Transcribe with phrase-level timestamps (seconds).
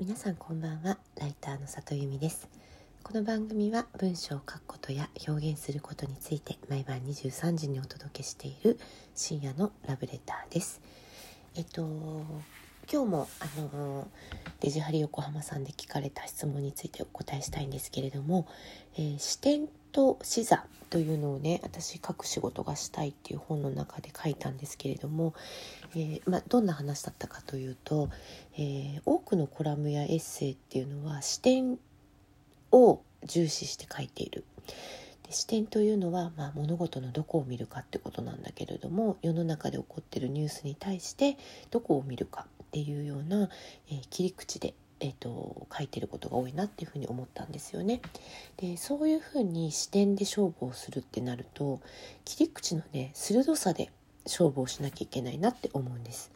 [0.00, 0.96] 皆さんこんばんは。
[1.20, 2.48] ライターの里由美です。
[3.02, 8.80] この番組は文章を書くことや表現することについて毎晩23時にお届けしている
[9.14, 10.80] 深夜のラブレターです。
[11.54, 12.24] えっと
[12.92, 14.08] 今日もあの
[14.58, 18.48] デジハリ横浜さんで聞かれた質問についてお答えしたいんですけれども、
[18.96, 25.34] えー、視点と視座というのをね私書く仕事がしたいっていう本の中で書いたんですけれども、
[25.94, 28.10] えー、ま、どんな話だったかというと、
[28.58, 31.78] えー、多くのコラムやエッセイっていうのは視点
[32.72, 34.44] を重視して書いている。
[35.30, 41.38] 視点というのは、まあ、物事のどこを見るかってことなんだけれども世の中で起こってるニュースに対して
[41.70, 43.48] どこを見るかっていうような、
[43.88, 48.02] えー、切り口でえーと、書いてることが多いなっていうふうに思ったんですよね。
[48.58, 51.80] でそういうふうに視点で勝負をするってなると
[52.26, 53.90] 切り口のね鋭さで
[54.26, 56.30] 勝負をしなきゃいけないなって思うんです。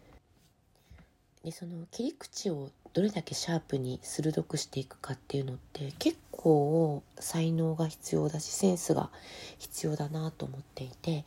[1.44, 9.10] でその切り口をどれだけシャープに鋭くしていくかっていうのって結構才能が必要だしセンスが
[9.58, 11.24] 必要だなと思っていて、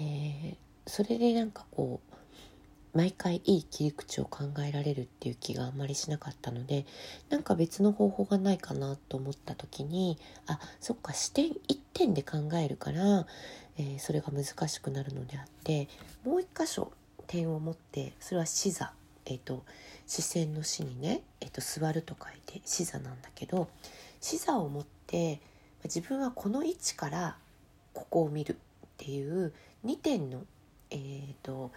[0.00, 2.10] えー、それでなんかこう
[2.96, 6.86] 毎回いい切り口を考えられるっていう気があんまりしなかったので
[7.28, 11.54] なんか別の方法がないかなと思った時にあそっか視点1
[11.92, 13.26] 点で考えるから、
[13.78, 15.88] えー、それが難しくなるのであって
[16.24, 16.90] もう一箇所
[17.26, 18.92] 点を持ってそれは視座、
[19.26, 19.64] えーと、
[20.06, 23.68] 視線の視にね、えーと、座ると書いて視座なんだけど
[24.20, 25.40] 視座を持って
[25.84, 27.36] 自分はこの位置から
[27.94, 28.56] ここを見るっ
[28.98, 29.52] ていう
[29.84, 30.42] 2点の
[30.90, 31.70] えっ、ー、と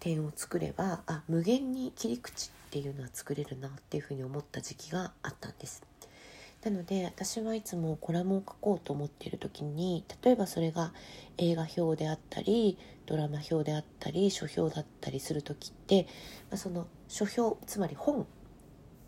[0.00, 5.82] 点を作ればあ無限に切り口っていうのは作れるなっていうふうに思った時期があったんです。
[6.64, 10.92] なので私はいつもコラムを書こうと思っている時に例えばそれが
[11.38, 12.76] 映画表であったり
[13.06, 16.06] ドラマ表であったり書評だったりする時って、
[16.50, 18.26] まあ、その書評つまり本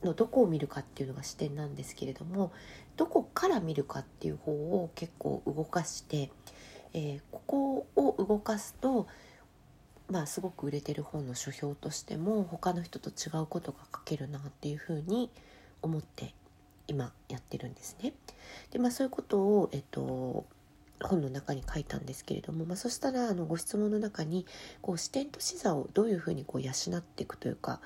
[0.04, 2.52] のどこを見るかっていうのが視点なんですけれども
[2.96, 6.30] どこから見るかっていう方を結構動かして、
[6.94, 9.08] えー、ここを動かすと
[10.10, 15.30] まあ、すごく売れてる本の書評としても他の人と違うことが書けるなっていうふうに
[15.82, 16.34] 思って
[16.88, 18.14] 今やってるんですね。
[18.72, 20.46] でまあそういうことを、えっと、
[21.00, 24.46] 本の中に書いたんですけれども、まあ、そしたらあのご質問の中に
[24.82, 27.80] こう視点と視座をどういうふうにこう養っていくというか、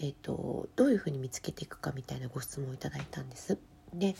[0.00, 3.58] えっと、どういうふうに見つけていくかみたいなご質問をいただいたんです。
[3.94, 4.14] で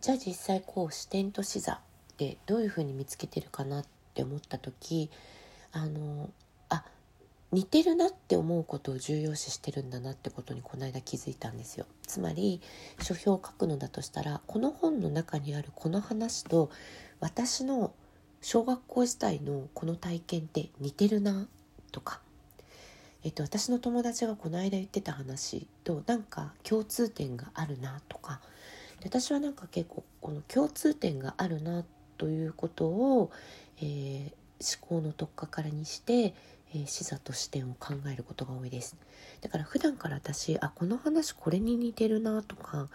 [0.00, 1.80] じゃあ実際こう視点と視座
[2.16, 3.84] でどういうふうに見つけてるかなっ
[4.14, 5.10] て思った時
[5.70, 6.30] あの
[7.52, 11.84] 似てるなって思うことを重要視してるんだなってことにこの間気づいたんですよ。
[12.06, 12.62] つまり
[13.02, 16.70] 書評を書くのだとしたらこの本の中にあるこの話と
[17.20, 17.92] 私の
[18.40, 21.46] 小学校時代のこの体験って似てるな
[21.92, 22.20] とか、
[23.22, 28.40] えっと、私の友達がこの間言ってた話となんか共通点があるなとか。
[29.00, 31.84] で私はなんか結構この共通点があるな
[32.16, 33.30] ということを、
[33.78, 34.32] えー、
[34.80, 36.34] 思考の特化からにして、
[36.74, 38.96] えー、視座と視点を考えることが多いです。
[39.40, 42.88] だから普段から私あこの話これに似てるなとか、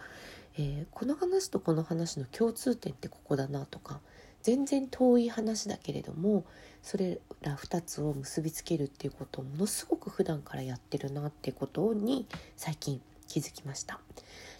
[0.58, 4.00] えー、この話とこの話の共通点ってここだなとか
[4.42, 6.46] 全然遠い話だけれども
[6.82, 14.00] それら2つを結びつけるっていうことをものすごく普段からやってるなっていうことに最近気づきました。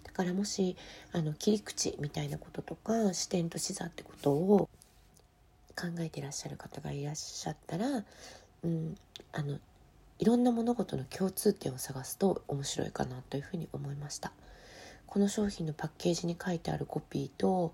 [0.04, 0.76] だからもし
[1.14, 4.70] あの切り口みたいなこととか視点と視座ってことを
[5.76, 8.04] 考えてらっしゃる方がいらっしゃったら、
[8.64, 8.98] うん、
[9.34, 9.60] あの
[10.20, 14.32] いろんな物事の共通点を探すと面白いかなというふうに思いました。
[15.06, 17.74] この商品のパッケージに書いてあるコピーと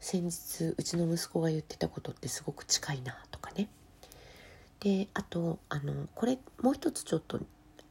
[0.00, 3.68] 先日うちの息子が言ってたことってすごく近いなとかね。
[4.80, 7.40] であとあのこれもう一つちょっと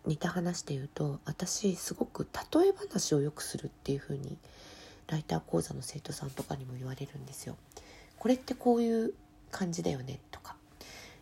[0.06, 4.38] 似た話で言うと私すごく例え話をよくするっていうふうに
[5.08, 7.56] ライター講座の生徒さんとかにも言われるんですよ。
[8.20, 9.14] これってこういう
[9.52, 10.57] 感じだよねとか、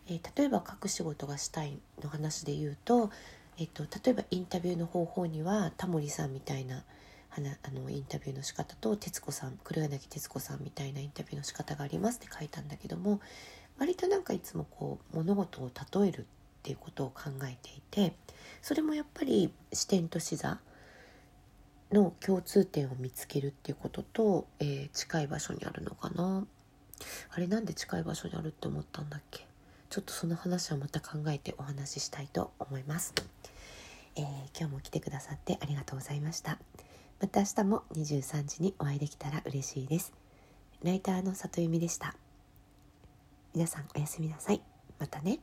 [0.08, 3.10] えー、例えば書く仕事がしたいの話で言うと、
[3.58, 6.84] えーと、例えばインタビューの方法にはタモリさんみたいな
[7.34, 13.20] あのインタビューの仕方と徹子さん黒柳徹子さんみたいなインタビューの仕方がありますって書いたんだけども
[13.78, 15.70] 割となんかいつもこう物事を
[16.00, 16.24] 例えるっ
[16.62, 18.14] ていうことを考えていて
[18.62, 20.58] それもやっぱり視点と視座
[21.92, 26.46] の共通点を見つけるっていうことと、えー、近い場所にあるのかな。
[27.30, 29.46] あれなんで近い場所にあるって思ったんだっけ？
[29.96, 33.14] ちょっとその話はまた考えてお話ししたいと思います、
[34.14, 36.58] えー、今日も来てくださってありがとうございました。
[37.18, 40.12] また明日も23時にお会いできたら嬉しいです。
[40.84, 42.14] ライターの里由美でした。
[43.54, 44.60] 皆さんおやすみなさい。
[44.98, 45.38] またね。